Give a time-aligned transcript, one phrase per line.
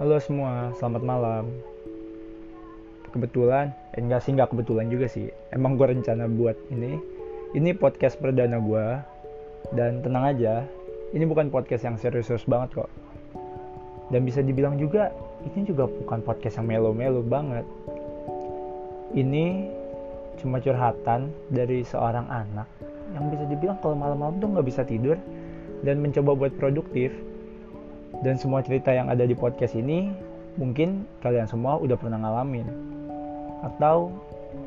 [0.00, 1.44] Halo semua, selamat malam.
[3.12, 5.28] Kebetulan, eh enggak sih, enggak kebetulan juga sih.
[5.52, 6.96] Emang gue rencana buat ini.
[7.52, 8.86] Ini podcast perdana gue.
[9.76, 10.64] Dan tenang aja,
[11.12, 12.88] ini bukan podcast yang serius-serius banget kok.
[14.08, 15.12] Dan bisa dibilang juga,
[15.44, 17.68] ini juga bukan podcast yang melo-melo banget.
[19.12, 19.68] Ini
[20.40, 22.72] cuma curhatan dari seorang anak
[23.12, 25.20] yang bisa dibilang kalau malam-malam tuh nggak bisa tidur
[25.84, 27.12] dan mencoba buat produktif
[28.18, 30.10] dan semua cerita yang ada di podcast ini
[30.58, 32.66] mungkin kalian semua udah pernah ngalamin.
[33.62, 34.10] Atau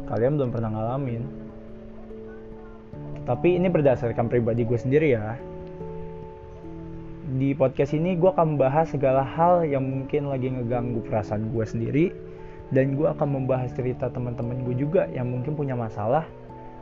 [0.08, 1.22] kalian belum pernah ngalamin.
[3.24, 5.36] Tapi ini berdasarkan pribadi gue sendiri ya.
[7.34, 12.06] Di podcast ini gue akan membahas segala hal yang mungkin lagi ngeganggu perasaan gue sendiri.
[12.74, 16.26] Dan gue akan membahas cerita teman-teman gue juga yang mungkin punya masalah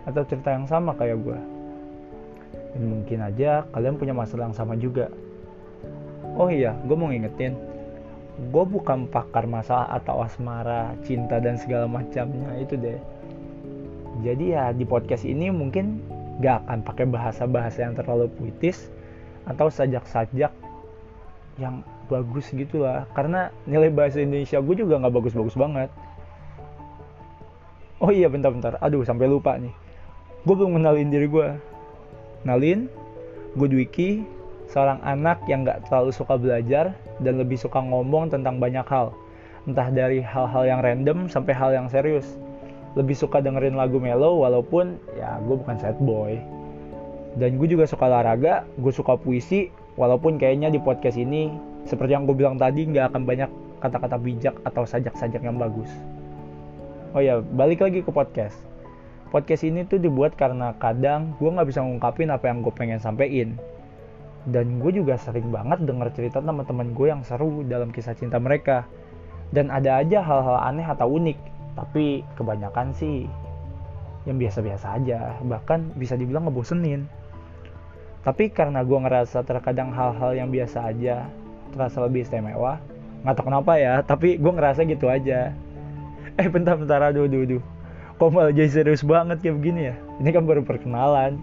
[0.08, 1.40] atau cerita yang sama kayak gue.
[2.74, 5.12] Dan mungkin aja kalian punya masalah yang sama juga
[6.38, 7.56] oh iya gue mau ngingetin.
[8.50, 13.00] Gue bukan pakar masalah atau asmara cinta dan segala macamnya itu deh.
[14.22, 16.02] Jadi ya di podcast ini mungkin
[16.42, 18.90] gak akan pakai bahasa-bahasa yang terlalu puitis
[19.46, 20.54] atau sajak-sajak
[21.60, 23.06] yang bagus gitu lah.
[23.14, 25.90] Karena nilai bahasa Indonesia gue juga nggak bagus-bagus banget.
[28.02, 29.74] Oh iya bentar-bentar aduh sampai lupa nih.
[30.42, 31.48] Gue belum kenalin diri gue
[32.42, 32.90] Nalin,
[33.54, 34.26] gue Dwiki,
[34.72, 39.12] seorang anak yang gak terlalu suka belajar dan lebih suka ngomong tentang banyak hal.
[39.68, 42.40] Entah dari hal-hal yang random sampai hal yang serius.
[42.96, 46.40] Lebih suka dengerin lagu mellow walaupun ya gue bukan sad boy.
[47.36, 51.52] Dan gue juga suka olahraga, gue suka puisi, walaupun kayaknya di podcast ini
[51.88, 55.88] seperti yang gue bilang tadi nggak akan banyak kata-kata bijak atau sajak-sajak yang bagus.
[57.16, 58.72] Oh ya, balik lagi ke podcast
[59.32, 63.56] podcast ini tuh dibuat karena kadang gue nggak bisa ngungkapin apa yang gue pengen sampein
[64.50, 68.90] dan gue juga sering banget denger cerita teman-teman gue yang seru dalam kisah cinta mereka.
[69.52, 71.38] Dan ada aja hal-hal aneh atau unik
[71.72, 73.28] tapi kebanyakan sih
[74.28, 77.06] yang biasa-biasa aja bahkan bisa dibilang ngebosenin.
[78.22, 81.30] Tapi karena gue ngerasa terkadang hal-hal yang biasa aja
[81.72, 82.84] terasa lebih istimewa
[83.22, 85.54] nggak tahu kenapa ya tapi gue ngerasa gitu aja.
[86.40, 87.64] Eh bentar-bentar aduh aduh aduh.
[88.18, 89.96] Kok malah jadi serius banget kayak begini ya?
[90.22, 91.38] Ini kan baru perkenalan.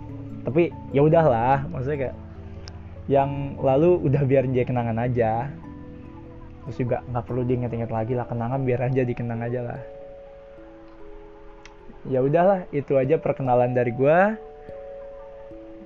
[0.46, 2.16] Tapi ya udahlah maksudnya kayak
[3.08, 5.48] yang lalu udah biar dia kenangan aja.
[6.68, 9.80] Terus juga nggak perlu diinget-inget lagi lah kenangan biar aja dikenang aja lah.
[12.06, 14.18] Ya udahlah itu aja perkenalan dari gue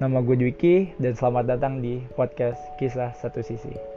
[0.02, 3.91] nama gue Dwiki dan selamat datang di podcast kisah satu sisi